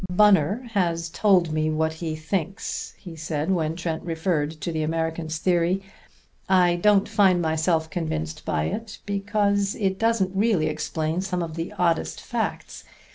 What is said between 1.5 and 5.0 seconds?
me what he thinks," he said when Trent referred to the